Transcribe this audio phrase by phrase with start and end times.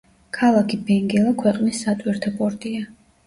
[0.35, 2.83] ქალაქი ბენგელა ქვეყნის სატვირთო პორტია.